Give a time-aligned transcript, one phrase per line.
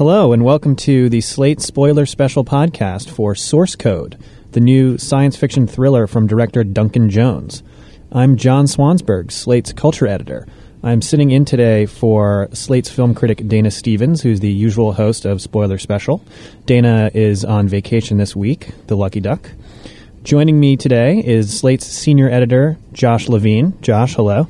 [0.00, 4.16] Hello, and welcome to the Slate Spoiler Special podcast for Source Code,
[4.52, 7.62] the new science fiction thriller from director Duncan Jones.
[8.10, 10.46] I'm John Swansburg, Slate's culture editor.
[10.82, 15.42] I'm sitting in today for Slate's film critic Dana Stevens, who's the usual host of
[15.42, 16.24] Spoiler Special.
[16.64, 19.50] Dana is on vacation this week, the lucky duck.
[20.22, 23.78] Joining me today is Slate's senior editor, Josh Levine.
[23.82, 24.48] Josh, hello.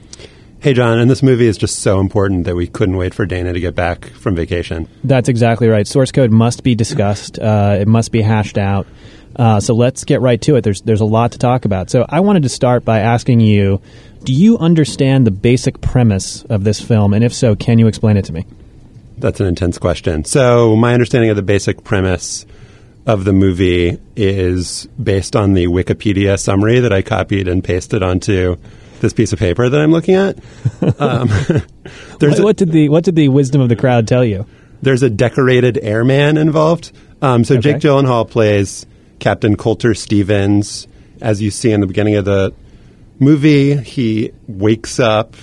[0.61, 3.55] Hey, John, and this movie is just so important that we couldn't wait for Dana
[3.55, 4.87] to get back from vacation.
[5.03, 5.87] That's exactly right.
[5.87, 8.87] Source code must be discussed, uh, it must be hashed out.
[9.35, 10.61] Uh, so let's get right to it.
[10.63, 11.89] There's, there's a lot to talk about.
[11.89, 13.81] So I wanted to start by asking you
[14.25, 17.15] do you understand the basic premise of this film?
[17.15, 18.45] And if so, can you explain it to me?
[19.17, 20.27] That's an intense question.
[20.27, 22.45] So, my understanding of the basic premise
[23.07, 28.59] of the movie is based on the Wikipedia summary that I copied and pasted onto
[29.01, 30.39] this piece of paper that I'm looking at.
[30.99, 31.29] Um,
[32.19, 34.47] what, a, what, did the what did the wisdom of the crowd tell you?
[34.83, 36.93] There's a decorated airman involved.
[37.23, 37.73] Um, so okay.
[37.73, 38.87] Jake Gyllenhaal plays
[39.19, 40.89] Captain Colter Stevens,
[41.21, 42.55] as you see in the beginning of the
[43.19, 43.77] movie.
[43.77, 45.37] He wakes up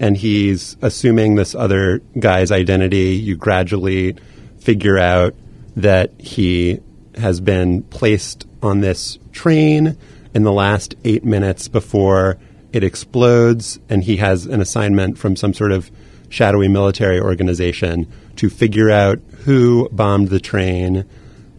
[0.00, 3.14] and he's assuming this other guy's identity.
[3.14, 4.16] You gradually
[4.58, 5.34] figure out
[5.76, 6.80] that he
[7.16, 9.96] has been placed on this train
[10.34, 12.38] in the last eight minutes before
[12.72, 15.90] it explodes, and he has an assignment from some sort of
[16.28, 21.04] shadowy military organization to figure out who bombed the train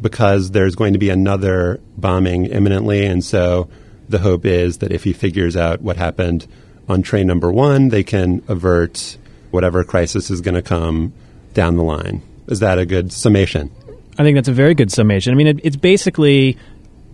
[0.01, 3.05] because there's going to be another bombing imminently.
[3.05, 3.69] And so
[4.09, 6.47] the hope is that if he figures out what happened
[6.89, 9.17] on train number one, they can avert
[9.51, 11.13] whatever crisis is going to come
[11.53, 12.21] down the line.
[12.47, 13.71] Is that a good summation?
[14.17, 15.33] I think that's a very good summation.
[15.33, 16.57] I mean, it, it's basically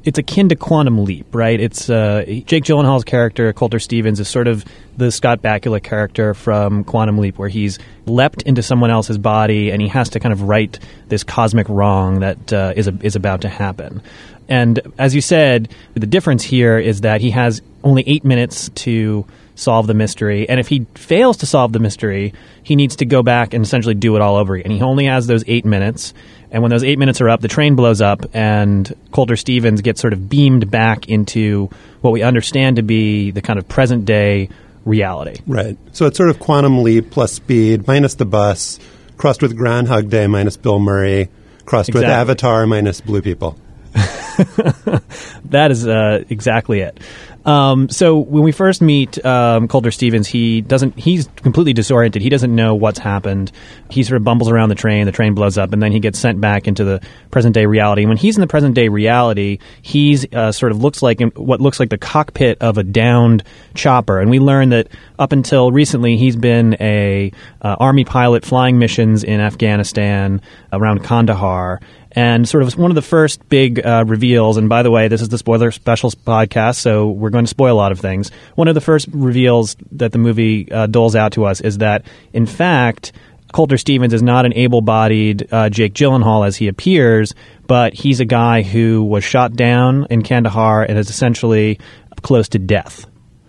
[0.04, 1.60] it's akin to Quantum Leap, right?
[1.60, 4.64] It's uh, Jake Gyllenhaal's character, Colter Stevens, is sort of
[4.98, 9.82] the Scott Bakula character from Quantum Leap, where he's leapt into someone else's body and
[9.82, 10.78] he has to kind of right
[11.08, 14.02] this cosmic wrong that uh, is a, is about to happen.
[14.48, 19.26] And as you said, the difference here is that he has only eight minutes to
[19.60, 20.48] solve the mystery.
[20.48, 22.34] And if he fails to solve the mystery,
[22.64, 24.72] he needs to go back and essentially do it all over again.
[24.72, 26.14] And he only has those eight minutes.
[26.52, 30.02] And when those eight minutes are up, the train blows up, and Colter Stevens gets
[30.02, 31.70] sort of beamed back into
[32.02, 34.50] what we understand to be the kind of present day
[34.84, 35.40] reality.
[35.46, 35.78] Right.
[35.92, 38.80] So it's sort of quantum leap plus speed minus the bus,
[39.18, 41.30] crossed with Groundhog Day minus Bill Murray,
[41.66, 42.08] crossed exactly.
[42.08, 43.56] with Avatar minus blue people.
[45.46, 47.00] that is uh, exactly it.
[47.46, 51.00] Um, so when we first meet um, Colter Stevens, he doesn't.
[51.00, 52.22] He's completely disoriented.
[52.22, 53.52] He doesn't know what's happened.
[53.90, 55.06] He sort of bumbles around the train.
[55.06, 57.02] The train blows up, and then he gets sent back into the
[57.32, 58.04] present day reality.
[58.04, 61.62] And when he's in the present day reality, he's uh, sort of looks like what
[61.62, 64.20] looks like the cockpit of a downed chopper.
[64.20, 69.24] And we learn that up until recently, he's been a uh, army pilot flying missions
[69.24, 71.80] in Afghanistan around Kandahar
[72.12, 74.58] and sort of one of the first big uh, reveals.
[74.58, 77.74] And by the way, this is the spoiler specials podcast, so we're going to spoil
[77.74, 78.32] a lot of things.
[78.56, 82.06] One of the first reveals that the movie uh, doles out to us is that,
[82.34, 83.12] in fact,
[83.52, 87.34] Colter Stevens is not an able-bodied uh, Jake Gyllenhaal as he appears,
[87.68, 91.80] but he's a guy who was shot down in Kandahar and is essentially
[92.22, 93.06] close to death.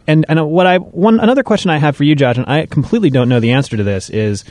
[0.06, 3.10] And and what I one another question I have for you, Josh, and I completely
[3.10, 4.44] don't know the answer to this is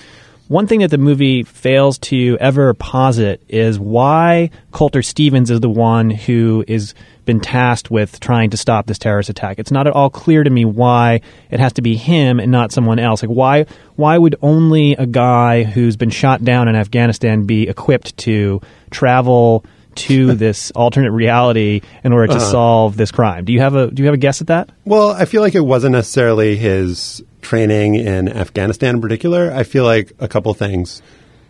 [0.50, 5.70] one thing that the movie fails to ever posit is why Colter Stevens is the
[5.70, 6.96] one who is
[7.26, 9.60] been tasked with trying to stop this terrorist attack.
[9.60, 11.22] It's not at all clear to me why
[11.52, 13.22] it has to be him and not someone else.
[13.22, 18.18] Like why why would only a guy who's been shot down in Afghanistan be equipped
[18.18, 18.60] to
[18.90, 19.64] travel
[20.00, 22.52] to this alternate reality in order to uh-huh.
[22.52, 23.46] solve this crime?
[23.46, 24.72] Do you have a do you have a guess at that?
[24.86, 29.84] Well, I feel like it wasn't necessarily his training in Afghanistan in particular, I feel
[29.84, 31.02] like a couple things.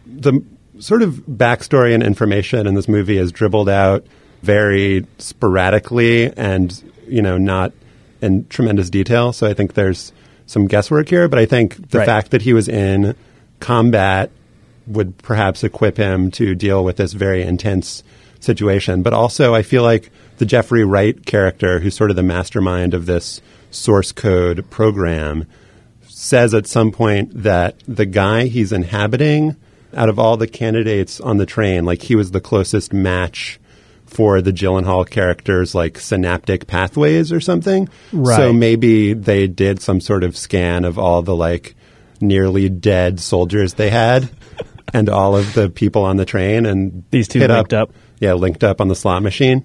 [0.05, 0.43] The
[0.79, 4.05] sort of backstory and information in this movie is dribbled out
[4.41, 7.73] very sporadically and, you know, not
[8.21, 9.33] in tremendous detail.
[9.33, 10.13] So I think there's
[10.45, 12.05] some guesswork here, but I think the right.
[12.05, 13.15] fact that he was in
[13.59, 14.31] combat
[14.87, 18.03] would perhaps equip him to deal with this very intense
[18.39, 19.01] situation.
[19.03, 23.05] But also, I feel like the Jeffrey Wright character, who's sort of the mastermind of
[23.05, 23.41] this
[23.71, 25.45] source code program,
[26.07, 29.55] says at some point that the guy he's inhabiting,
[29.93, 33.59] out of all the candidates on the train, like he was the closest match
[34.05, 37.87] for the Gyllenhaal characters, like synaptic pathways or something.
[38.11, 38.37] Right.
[38.37, 41.75] So maybe they did some sort of scan of all the like
[42.19, 44.29] nearly dead soldiers they had.
[44.93, 47.95] and all of the people on the train, and these two linked up, up.
[48.19, 49.63] Yeah, linked up on the slot machine.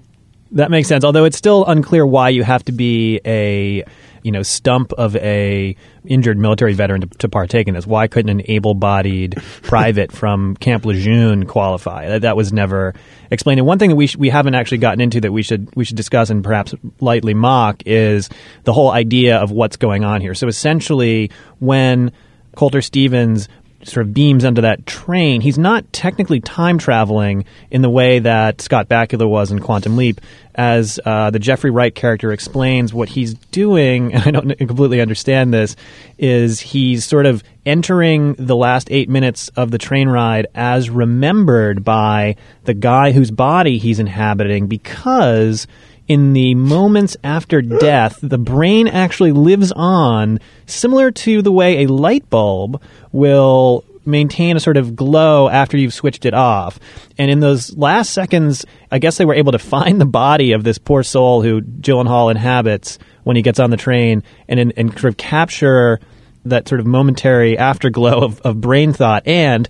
[0.52, 1.04] That makes sense.
[1.04, 3.84] Although it's still unclear why you have to be a
[4.22, 7.86] you know stump of a injured military veteran to, to partake in this?
[7.86, 12.08] Why couldn't an able-bodied private from Camp Lejeune qualify?
[12.08, 12.94] That, that was never
[13.30, 13.58] explained.
[13.58, 15.84] And one thing that we sh- we haven't actually gotten into that we should we
[15.84, 18.28] should discuss and perhaps lightly mock is
[18.62, 20.34] the whole idea of what's going on here.
[20.34, 22.12] So essentially, when
[22.54, 23.48] Colter Stevens
[23.84, 28.60] sort of beams onto that train, he's not technically time traveling in the way that
[28.60, 30.20] Scott Bakula was in Quantum Leap.
[30.56, 35.52] As uh, the Jeffrey Wright character explains, what he's doing, and I don't completely understand
[35.52, 35.74] this,
[36.16, 41.82] is he's sort of entering the last eight minutes of the train ride as remembered
[41.82, 45.66] by the guy whose body he's inhabiting because
[46.06, 51.86] in the moments after death, the brain actually lives on, similar to the way a
[51.86, 56.78] light bulb will maintain a sort of glow after you've switched it off.
[57.16, 60.62] And in those last seconds, I guess they were able to find the body of
[60.62, 65.12] this poor soul who Gyllenhaal inhabits when he gets on the train and, and sort
[65.12, 66.00] of capture
[66.44, 69.26] that sort of momentary afterglow of, of brain thought.
[69.26, 69.66] And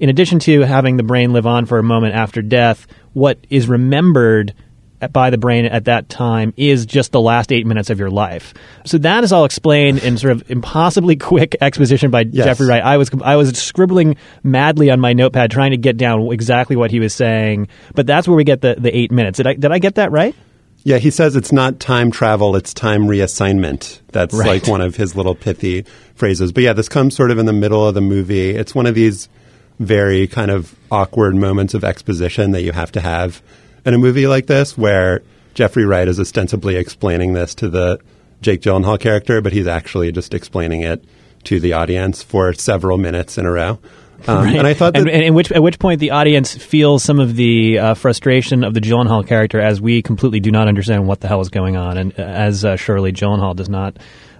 [0.00, 3.68] in addition to having the brain live on for a moment after death, what is
[3.68, 4.52] remembered–
[5.12, 8.54] by the brain at that time is just the last eight minutes of your life.
[8.84, 12.44] So that is all explained in sort of impossibly quick exposition by yes.
[12.44, 12.82] Jeffrey Wright.
[12.82, 16.90] I was I was scribbling madly on my notepad trying to get down exactly what
[16.90, 19.38] he was saying, but that's where we get the, the eight minutes.
[19.38, 20.34] Did I did I get that right?
[20.86, 24.00] Yeah, he says it's not time travel, it's time reassignment.
[24.12, 24.46] That's right.
[24.46, 25.84] like one of his little pithy
[26.14, 26.52] phrases.
[26.52, 28.50] But yeah, this comes sort of in the middle of the movie.
[28.50, 29.28] It's one of these
[29.80, 33.42] very kind of awkward moments of exposition that you have to have
[33.86, 35.22] in a movie like this where
[35.54, 37.98] Jeffrey Wright is ostensibly explaining this to the
[38.42, 41.04] Jake Gyllenhaal character, but he's actually just explaining it
[41.44, 43.78] to the audience for several minutes in a row.
[44.26, 44.56] Um, right.
[44.56, 47.78] And I thought, and, and which, at which point the audience feels some of the
[47.78, 51.40] uh, frustration of the Gyllenhaal character, as we completely do not understand what the hell
[51.40, 53.98] is going on, and uh, as uh, Shirley Gyllenhaal does not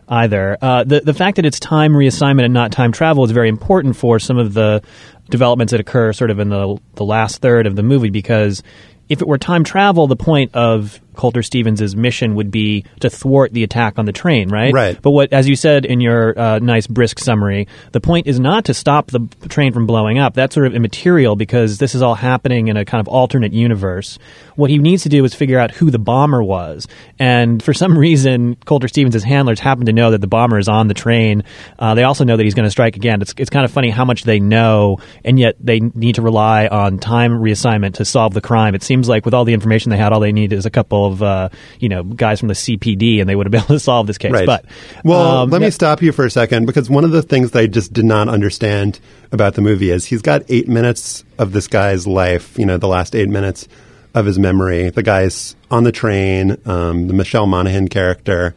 [0.08, 0.56] either.
[0.60, 3.96] Uh, the the fact that it's time reassignment and not time travel is very important
[3.96, 4.82] for some of the
[5.28, 8.62] developments that occur sort of in the the last third of the movie because
[9.08, 13.52] if it were time travel, the point of Colter Stevens' mission would be to thwart
[13.52, 14.72] the attack on the train, right?
[14.72, 15.00] Right.
[15.00, 18.66] But what, as you said in your uh, nice brisk summary, the point is not
[18.66, 20.34] to stop the train from blowing up.
[20.34, 24.18] That's sort of immaterial because this is all happening in a kind of alternate universe.
[24.54, 26.86] What he needs to do is figure out who the bomber was,
[27.18, 30.88] and for some reason, Colter Stevens' handlers happen to know that the bomber is on
[30.88, 31.44] the train.
[31.78, 33.22] Uh, they also know that he's going to strike again.
[33.22, 36.66] It's it's kind of funny how much they know, and yet they need to rely
[36.66, 38.74] on time reassignment to solve the crime.
[38.74, 41.05] It seems like with all the information they had, all they need is a couple
[41.06, 41.48] of uh,
[41.80, 44.18] you know guys from the CPD, and they would have been able to solve this
[44.18, 44.32] case.
[44.32, 44.46] Right.
[44.46, 44.64] But
[45.04, 45.68] well, um, let yeah.
[45.68, 48.04] me stop you for a second because one of the things that I just did
[48.04, 49.00] not understand
[49.32, 52.58] about the movie is he's got eight minutes of this guy's life.
[52.58, 53.68] You know, the last eight minutes
[54.16, 54.90] of his memory.
[54.90, 56.56] The guy's on the train.
[56.64, 58.54] Um, the Michelle Monaghan character,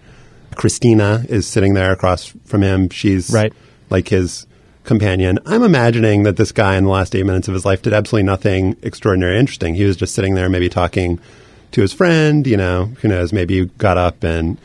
[0.56, 2.90] Christina, is sitting there across from him.
[2.90, 3.54] She's right.
[3.90, 4.48] like his
[4.86, 5.38] companion.
[5.46, 8.26] I'm imagining that this guy in the last eight minutes of his life did absolutely
[8.26, 9.76] nothing extraordinary interesting.
[9.76, 11.20] He was just sitting there, maybe talking
[11.72, 12.46] to his friend.
[12.46, 13.34] You know, who knows?
[13.34, 14.58] Maybe got up and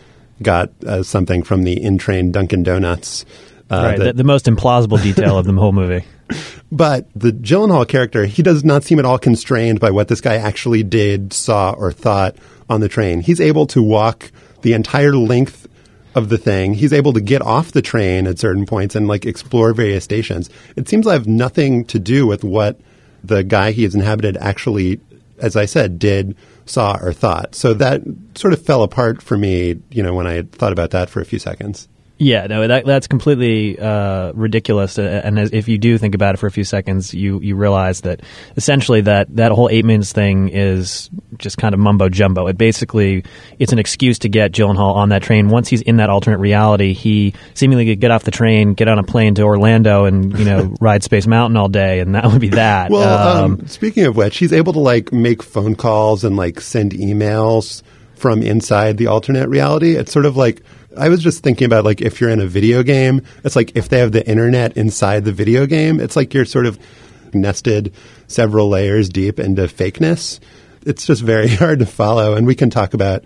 [0.43, 3.25] got uh, something from the in train Dunkin' Donuts.
[3.71, 6.05] Uh, right, that, the, the, most implausible detail of the whole movie.
[6.73, 10.37] But the Gyllenhaal character, he does not seem at all constrained by what this guy
[10.37, 12.35] actually did, saw, or thought
[12.69, 13.21] on the train.
[13.21, 15.69] He's able to walk the entire length
[16.15, 16.75] of the thing.
[16.75, 20.51] He's able to get off the train at certain points and like explore various stations.
[20.75, 22.81] It seems to have nothing to do with what
[23.23, 25.01] the guy he has inhabited actually,
[25.39, 27.55] as I said, did saw or thought.
[27.55, 28.03] So that
[28.35, 31.25] sort of fell apart for me, you know, when I thought about that for a
[31.25, 31.89] few seconds.
[32.17, 34.99] Yeah, no, that, that's completely uh, ridiculous.
[34.99, 38.03] And as, if you do think about it for a few seconds, you, you realize
[38.03, 38.23] that
[38.57, 42.47] essentially that, that whole eight minutes thing is just kind of mumbo jumbo.
[42.47, 43.25] It basically
[43.59, 45.49] it's an excuse to get Gyllenhaal on that train.
[45.49, 49.01] Once he's in that alternate reality, he seemingly could get off the train, get on
[49.01, 52.41] a plane to Orlando, and you know ride Space Mountain all day, and that would
[52.41, 52.91] be that.
[52.91, 56.61] Well, um, um, speaking of which, he's able to like make phone calls and like
[56.61, 57.83] send emails
[58.15, 59.97] from inside the alternate reality.
[59.97, 60.63] It's sort of like
[60.97, 63.89] I was just thinking about like if you're in a video game, it's like if
[63.89, 66.79] they have the internet inside the video game, it's like you're sort of
[67.33, 67.93] nested
[68.27, 70.41] several layers deep into fakeness.
[70.87, 72.35] It's just very hard to follow.
[72.35, 73.25] And we can talk about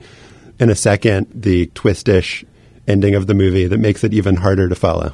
[0.58, 2.44] in a second the twistish
[2.86, 5.12] ending of the movie that makes it even harder to follow.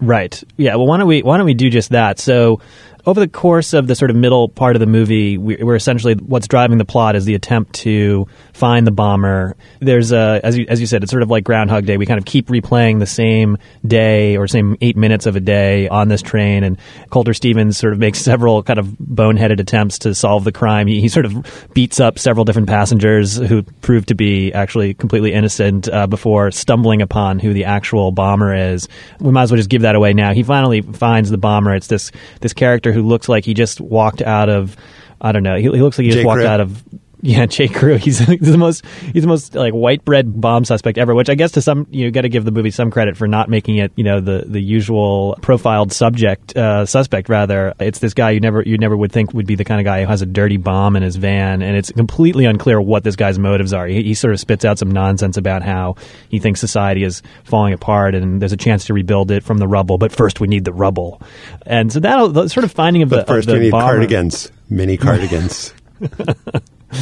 [0.00, 0.42] Right.
[0.56, 0.76] Yeah.
[0.76, 2.18] Well, why don't we why don't we do just that?
[2.20, 2.60] So
[3.08, 6.14] over the course of the sort of middle part of the movie, we, are essentially
[6.14, 9.56] what's driving the plot is the attempt to find the bomber.
[9.80, 11.96] There's a, as you, as you said, it's sort of like Groundhog Day.
[11.96, 15.88] We kind of keep replaying the same day or same eight minutes of a day
[15.88, 20.14] on this train, and Colter Stevens sort of makes several kind of boneheaded attempts to
[20.14, 20.86] solve the crime.
[20.86, 25.32] He, he sort of beats up several different passengers who prove to be actually completely
[25.32, 28.86] innocent uh, before stumbling upon who the actual bomber is.
[29.18, 30.34] We might as well just give that away now.
[30.34, 31.74] He finally finds the bomber.
[31.74, 34.76] It's this this character who looks like he just walked out of
[35.20, 35.56] I don't know.
[35.56, 36.82] He, he looks like he just walked out of
[37.20, 37.68] yeah, J.
[37.68, 37.96] Crew.
[37.96, 41.14] He's, he's the most he's the most like white bread bomb suspect ever.
[41.14, 43.48] Which I guess to some you got to give the movie some credit for not
[43.48, 47.28] making it you know the the usual profiled subject uh, suspect.
[47.28, 49.84] Rather, it's this guy you never you never would think would be the kind of
[49.84, 53.16] guy who has a dirty bomb in his van, and it's completely unclear what this
[53.16, 53.86] guy's motives are.
[53.86, 55.96] He, he sort of spits out some nonsense about how
[56.28, 59.68] he thinks society is falling apart and there's a chance to rebuild it from the
[59.68, 61.20] rubble, but first we need the rubble.
[61.66, 63.84] And so that sort of finding of but the first of the we need bomber,
[63.84, 65.74] cardigans, mini cardigans.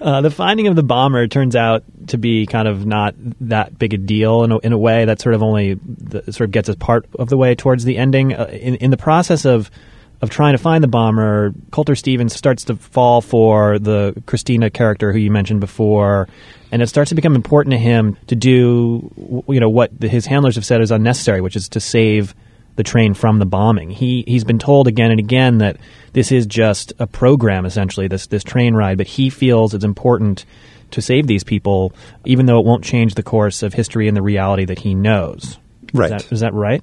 [0.00, 3.94] Uh, the finding of the bomber turns out to be kind of not that big
[3.94, 6.68] a deal in a, in a way that sort of only the, sort of gets
[6.68, 8.32] us part of the way towards the ending.
[8.32, 9.70] Uh, in, in the process of
[10.20, 15.12] of trying to find the bomber, Colter Stevens starts to fall for the Christina character
[15.12, 16.28] who you mentioned before,
[16.70, 20.26] and it starts to become important to him to do you know what the, his
[20.26, 22.34] handlers have said is unnecessary, which is to save
[22.76, 23.90] the train from the bombing.
[23.90, 25.76] He he's been told again and again that
[26.12, 30.44] this is just a program essentially this this train ride, but he feels it's important
[30.92, 31.92] to save these people,
[32.24, 35.58] even though it won't change the course of history and the reality that he knows.
[35.92, 36.12] Right.
[36.12, 36.82] Is that, is that right?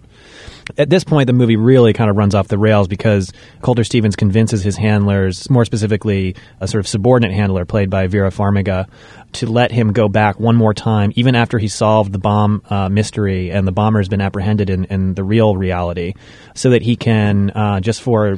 [0.77, 4.15] At this point, the movie really kind of runs off the rails because Colter Stevens
[4.15, 8.87] convinces his handlers, more specifically a sort of subordinate handler played by Vera Farmiga,
[9.33, 12.89] to let him go back one more time, even after he solved the bomb uh,
[12.89, 16.13] mystery and the bomber has been apprehended in, in, the real reality,
[16.53, 18.37] so that he can, uh, just for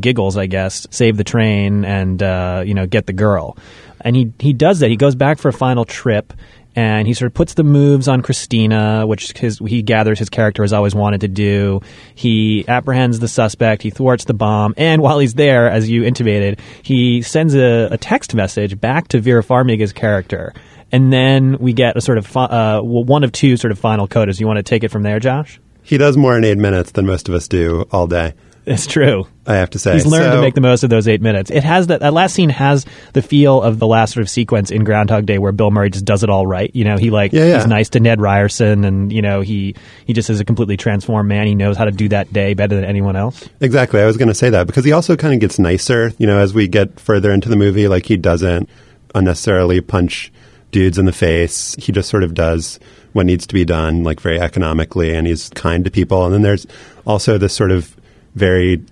[0.00, 3.56] giggles, I guess, save the train and uh, you know get the girl.
[4.00, 4.90] And he he does that.
[4.90, 6.32] He goes back for a final trip
[6.76, 10.62] and he sort of puts the moves on Christina, which his, he gathers his character
[10.62, 11.80] has always wanted to do.
[12.14, 16.60] He apprehends the suspect, he thwarts the bomb, and while he's there, as you intimated,
[16.82, 20.52] he sends a, a text message back to Vera Farmiga's character.
[20.92, 24.08] And then we get a sort of fi- uh, one of two sort of final
[24.08, 24.40] codas.
[24.40, 25.60] You want to take it from there, Josh?
[25.82, 28.34] He does more in eight minutes than most of us do all day.
[28.66, 29.26] It's true.
[29.46, 29.94] I have to say.
[29.94, 31.50] He's learned so, to make the most of those eight minutes.
[31.50, 34.70] It has that, that last scene has the feel of the last sort of sequence
[34.70, 36.70] in Groundhog Day where Bill Murray just does it all right.
[36.74, 37.56] You know, he like, yeah, yeah.
[37.56, 39.74] he's nice to Ned Ryerson and, you know, he,
[40.06, 41.46] he just is a completely transformed man.
[41.46, 43.48] He knows how to do that day better than anyone else.
[43.60, 44.00] Exactly.
[44.00, 46.38] I was going to say that because he also kind of gets nicer, you know,
[46.38, 47.88] as we get further into the movie.
[47.88, 48.68] Like he doesn't
[49.14, 50.32] unnecessarily punch
[50.70, 51.74] dudes in the face.
[51.76, 52.78] He just sort of does
[53.12, 56.24] what needs to be done, like very economically, and he's kind to people.
[56.24, 56.66] And then there's
[57.04, 57.96] also this sort of
[58.34, 58.82] very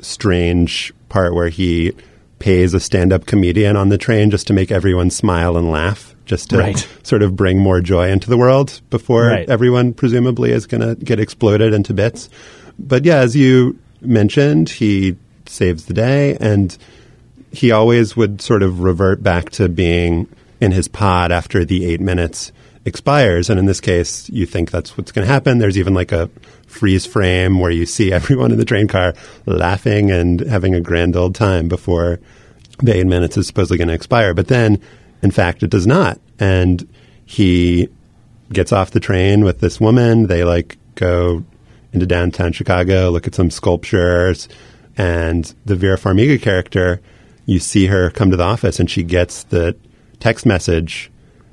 [0.00, 1.92] strange part where he
[2.38, 6.50] pays a stand-up comedian on the train just to make everyone smile and laugh just
[6.50, 6.88] to right.
[7.02, 9.48] sort of bring more joy into the world before right.
[9.48, 12.28] everyone presumably is going to get exploded into bits
[12.78, 15.16] but yeah as you mentioned he
[15.46, 16.76] saves the day and
[17.52, 20.26] he always would sort of revert back to being
[20.60, 22.50] in his pod after the eight minutes
[22.84, 23.48] expires.
[23.48, 25.58] And in this case, you think that's what's going to happen.
[25.58, 26.28] There's even like a
[26.66, 29.14] freeze frame where you see everyone in the train car
[29.46, 32.20] laughing and having a grand old time before
[32.78, 34.34] the eight minutes is supposedly going to expire.
[34.34, 34.80] But then,
[35.22, 36.20] in fact, it does not.
[36.38, 36.88] And
[37.24, 37.88] he
[38.52, 40.26] gets off the train with this woman.
[40.26, 41.44] They like go
[41.92, 44.48] into downtown Chicago, look at some sculptures,
[44.96, 47.00] and the Vera Farmiga character,
[47.46, 49.76] you see her come to the office and she gets the
[50.20, 51.10] text message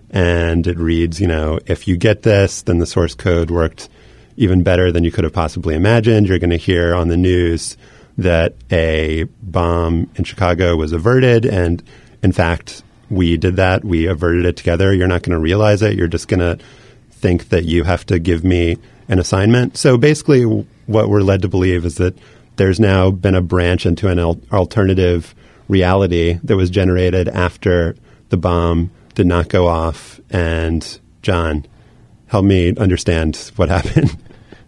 [0.10, 3.90] and it reads, you know, if you get this, then the source code worked
[4.38, 6.28] even better than you could have possibly imagined.
[6.28, 7.78] You're going to hear on the news
[8.18, 11.84] that a bomb in Chicago was averted, and
[12.24, 13.84] in fact, we did that.
[13.84, 14.94] We averted it together.
[14.94, 15.96] You're not going to realize it.
[15.96, 16.64] You're just going to
[17.12, 19.78] think that you have to give me an assignment.
[19.78, 22.18] So basically, what we're led to believe is that
[22.56, 25.34] there's now been a branch into an al- alternative
[25.68, 27.96] reality that was generated after
[28.30, 30.22] the bomb did not go off.
[30.30, 31.66] And John,
[32.28, 34.18] help me understand what happened.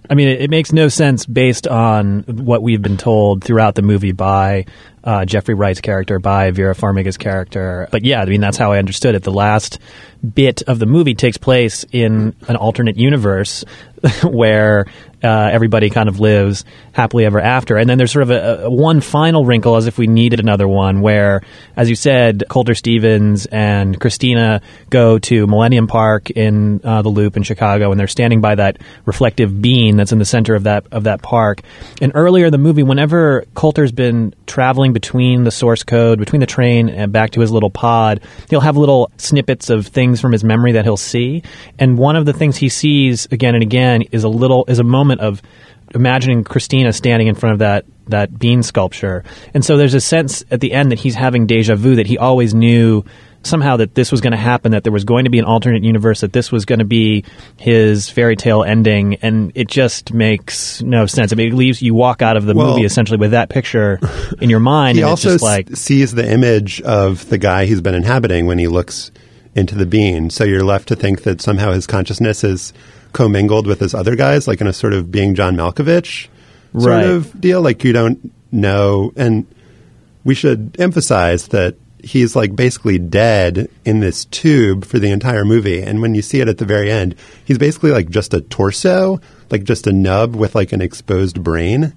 [0.09, 3.81] I mean, it, it, makes no sense based on what we've been told throughout the
[3.81, 4.65] movie by
[5.05, 7.87] uh, Jeffrey Wright's character, by Vera Farmiga's character.
[7.91, 9.23] But yeah, I mean, that's how I understood it.
[9.23, 9.79] The last
[10.21, 13.63] bit of the movie takes place in an alternate universe
[14.25, 14.85] where
[15.23, 17.77] uh, everybody kind of lives happily ever after.
[17.77, 20.67] And then there's sort of a, a, one final wrinkle, as if we needed another
[20.67, 21.41] one, where,
[21.75, 27.37] as you said, Colter Stevens and Christina go to Millennium Park in uh, the Loop
[27.37, 30.85] in Chicago, and they're standing by that reflective bean that's in the center of that
[30.91, 31.61] of that park.
[32.01, 36.45] And earlier in the movie, whenever Colter's been traveling between the source code, between the
[36.45, 40.43] train and back to his little pod, he'll have little snippets of things from his
[40.43, 41.43] memory that he'll see.
[41.79, 44.83] And one of the things he sees again and again is a little is a
[44.83, 45.41] moment of
[45.93, 49.23] imagining Christina standing in front of that that bean sculpture.
[49.53, 52.17] And so there's a sense at the end that he's having deja vu that he
[52.17, 53.03] always knew
[53.43, 55.83] somehow that this was going to happen, that there was going to be an alternate
[55.83, 57.23] universe, that this was going to be
[57.57, 61.33] his fairy tale ending, and it just makes no sense.
[61.33, 63.99] I mean, it leaves you walk out of the Well- movie essentially with that picture
[64.39, 67.65] in your mind, He and it's also just like sees the image of the guy
[67.65, 69.11] he's been inhabiting when he looks
[69.55, 70.29] into the bean.
[70.29, 72.73] So you're left to think that somehow his consciousness is
[73.13, 76.27] commingled with his other guys, like in a sort of being John Malkovich
[76.73, 77.05] sort Right.
[77.05, 77.61] of deal.
[77.61, 79.11] Like you don't know.
[79.15, 79.45] And
[80.23, 85.81] we should emphasize that he's like basically dead in this tube for the entire movie.
[85.81, 87.15] And when you see it at the very end,
[87.45, 91.93] he's basically like just a torso, like just a nub with like an exposed brain.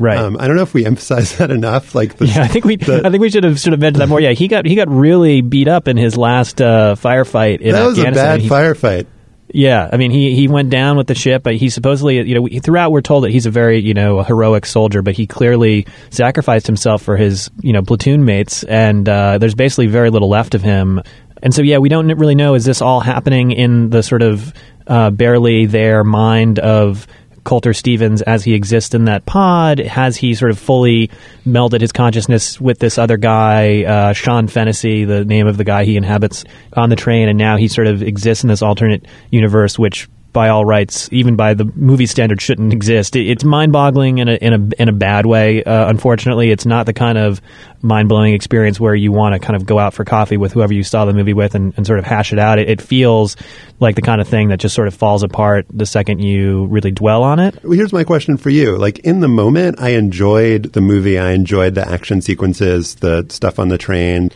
[0.00, 0.16] Right.
[0.16, 1.94] Um, I don't know if we emphasize that enough.
[1.94, 2.76] Like, the, Yeah, I think we.
[2.76, 4.20] the- I think we should have sort of mentioned that more.
[4.20, 7.84] Yeah, he got he got really beat up in his last uh, firefight in that
[7.84, 8.14] was a Afghanistan.
[8.38, 9.06] bad He- firefight.
[9.52, 11.42] Yeah, I mean, he he went down with the ship.
[11.42, 14.66] But he supposedly, you know, throughout we're told that he's a very, you know, heroic
[14.66, 15.02] soldier.
[15.02, 18.62] But he clearly sacrificed himself for his, you know, platoon mates.
[18.64, 21.02] And uh, there's basically very little left of him.
[21.42, 22.54] And so, yeah, we don't really know.
[22.54, 24.52] Is this all happening in the sort of
[24.86, 27.06] uh, barely there mind of
[27.48, 29.78] Colter Stevens as he exists in that pod?
[29.78, 31.10] Has he sort of fully
[31.46, 35.84] melded his consciousness with this other guy, uh, Sean Fennessy, the name of the guy
[35.84, 39.78] he inhabits on the train, and now he sort of exists in this alternate universe,
[39.78, 43.16] which by all rights, even by the movie standard, shouldn't exist.
[43.16, 45.64] It, it's mind-boggling in a in a in a bad way.
[45.64, 47.40] Uh, unfortunately, it's not the kind of
[47.80, 50.82] mind-blowing experience where you want to kind of go out for coffee with whoever you
[50.82, 52.58] saw the movie with and, and sort of hash it out.
[52.58, 53.36] It, it feels
[53.80, 56.90] like the kind of thing that just sort of falls apart the second you really
[56.90, 57.62] dwell on it.
[57.62, 58.76] Well, here's my question for you.
[58.76, 61.18] Like in the moment, I enjoyed the movie.
[61.18, 64.30] I enjoyed the action sequences, the stuff on the train.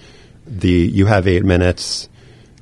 [0.47, 2.09] The you have eight minutes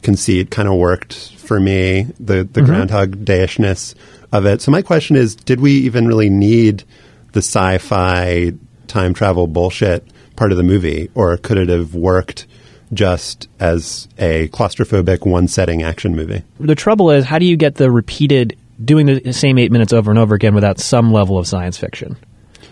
[0.02, 2.02] conceit kind of worked for me.
[2.18, 2.66] The the mm-hmm.
[2.66, 3.94] Groundhog Dayishness
[4.32, 4.62] of it.
[4.62, 6.84] So my question is, did we even really need
[7.32, 8.52] the sci-fi
[8.86, 12.46] time travel bullshit part of the movie, or could it have worked
[12.92, 16.42] just as a claustrophobic one setting action movie?
[16.58, 20.10] The trouble is, how do you get the repeated doing the same eight minutes over
[20.10, 22.16] and over again without some level of science fiction?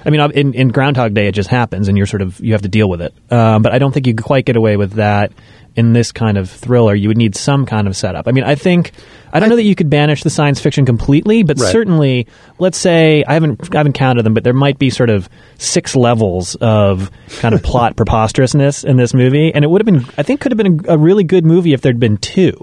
[0.05, 2.62] I mean, in, in Groundhog Day, it just happens, and you're sort of you have
[2.62, 3.14] to deal with it.
[3.33, 5.33] Um, but I don't think you could quite get away with that
[5.76, 6.95] in this kind of thriller.
[6.95, 8.27] You would need some kind of setup.
[8.27, 8.92] I mean, I think
[9.33, 11.70] I don't know that you could banish the science fiction completely, but Right.
[11.70, 12.27] certainly,
[12.59, 15.94] let's say I haven't I haven't counted them, but there might be sort of six
[15.94, 20.22] levels of kind of plot preposterousness in this movie, and it would have been I
[20.22, 22.57] think could have been a, a really good movie if there'd been two.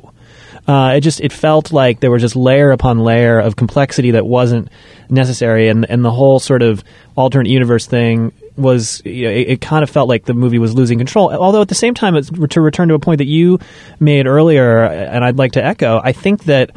[0.68, 4.26] Uh, it just it felt like there was just layer upon layer of complexity that
[4.26, 4.70] wasn't
[5.10, 6.84] necessary, and and the whole sort of
[7.16, 10.74] alternate universe thing was you know, it, it kind of felt like the movie was
[10.74, 11.32] losing control.
[11.32, 13.60] Although at the same time, to return to a point that you
[14.00, 16.72] made earlier, and I'd like to echo, I think that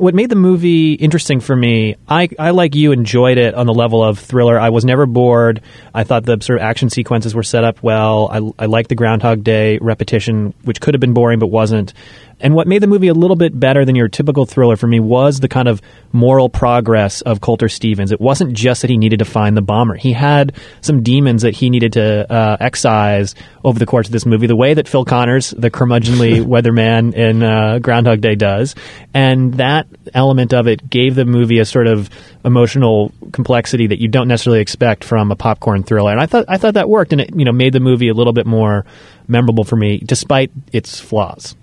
[0.00, 3.74] what made the movie interesting for me, I, I like you enjoyed it on the
[3.74, 4.58] level of thriller.
[4.58, 5.60] I was never bored.
[5.94, 8.54] I thought the sort of action sequences were set up well.
[8.58, 11.92] I, I liked the Groundhog Day repetition, which could have been boring but wasn't.
[12.40, 15.00] And what made the movie a little bit better than your typical thriller for me
[15.00, 15.80] was the kind of
[16.12, 18.12] moral progress of Colter Stevens.
[18.12, 19.94] It wasn't just that he needed to find the bomber.
[19.94, 24.26] He had some demons that he needed to uh, excise over the course of this
[24.26, 28.74] movie, the way that Phil Connors, the curmudgeonly weatherman in uh, Groundhog Day, does.
[29.12, 32.08] And that element of it gave the movie a sort of
[32.44, 36.10] emotional complexity that you don't necessarily expect from a popcorn thriller.
[36.10, 38.14] And I thought I thought that worked, and it you know made the movie a
[38.14, 38.84] little bit more
[39.28, 41.54] memorable for me, despite its flaws.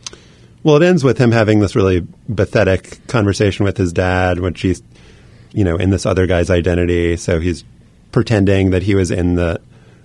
[0.64, 4.82] Well, it ends with him having this really pathetic conversation with his dad, which he's,
[5.54, 7.16] you know, in this other guy's identity.
[7.18, 7.64] So he's
[8.12, 9.62] pretending that he was in the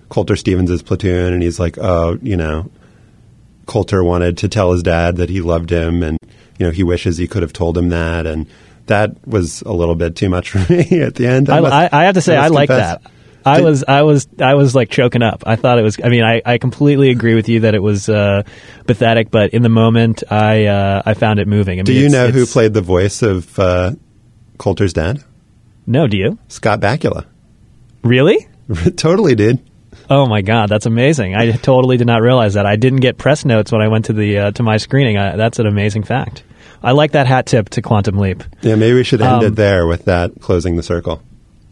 [0.08, 2.70] Colter Stevens' platoon, and he's like, oh, you know,
[3.66, 6.18] Colter wanted to tell his dad that he loved him, and
[6.58, 8.46] you know, he wishes he could have told him that, and
[8.86, 11.48] that was a little bit too much for me at the end.
[11.48, 13.02] I, must- I, I have to say, I, must like that.
[13.44, 15.42] I Did- was, I was, I was like choking up.
[15.46, 15.98] I thought it was.
[16.02, 18.42] I mean, I, I completely agree with you that it was uh,
[18.86, 21.74] pathetic, but in the moment, I, uh, I found it moving.
[21.78, 23.92] I mean, Do you know who played the voice of uh,
[24.58, 25.22] Colter's dad?
[25.86, 27.26] No, do you Scott Bakula.
[28.04, 28.46] really?
[28.96, 29.58] totally, dude.
[30.08, 31.34] Oh my god, that's amazing!
[31.34, 32.66] I totally did not realize that.
[32.66, 35.16] I didn't get press notes when I went to the uh, to my screening.
[35.16, 36.42] I, that's an amazing fact.
[36.82, 38.42] I like that hat tip to Quantum Leap.
[38.60, 41.22] Yeah, maybe we should end Um, it there with that closing the circle.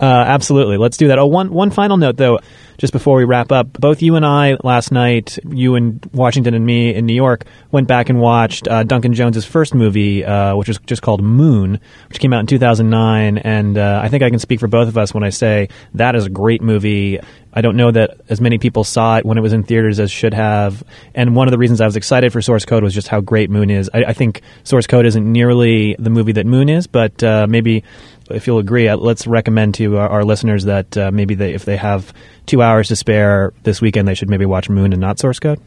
[0.01, 0.79] Uh, absolutely.
[0.79, 1.19] Let's do that.
[1.19, 2.39] Oh, one one final note though,
[2.79, 3.71] just before we wrap up.
[3.75, 7.87] Both you and I last night, you in Washington and me in New York, went
[7.87, 12.19] back and watched uh, Duncan Jones's first movie, uh, which was just called Moon, which
[12.19, 13.37] came out in 2009.
[13.37, 16.17] And uh, I think I can speak for both of us when I say that
[16.17, 17.21] is a great movie.
[17.53, 20.11] I don't know that as many people saw it when it was in theaters as
[20.11, 20.83] should have.
[21.15, 23.51] And one of the reasons I was excited for Source Code was just how great
[23.51, 23.91] Moon is.
[23.93, 27.85] I, I think Source Code isn't nearly the movie that Moon is, but uh, maybe
[28.33, 31.65] if you'll agree, uh, let's recommend to our, our listeners that uh, maybe they, if
[31.65, 32.13] they have
[32.47, 35.61] two hours to spare this weekend, they should maybe watch Moon and not Source Code.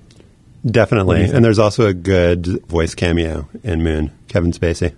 [0.65, 1.23] Definitely.
[1.23, 4.93] And there's also a good voice cameo in Moon, Kevin Spacey.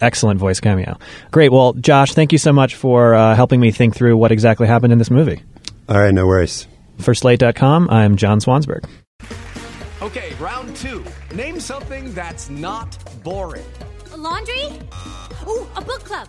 [0.00, 0.98] Excellent voice cameo.
[1.30, 1.50] Great.
[1.52, 4.92] Well, Josh, thank you so much for uh, helping me think through what exactly happened
[4.92, 5.42] in this movie.
[5.88, 6.66] All right, no worries.
[6.98, 8.84] For Slate.com, I'm John Swansburg.
[10.02, 11.04] Okay, round two.
[11.34, 13.64] Name something that's not boring.
[14.12, 14.64] A laundry?
[15.46, 16.28] Ooh, a book club.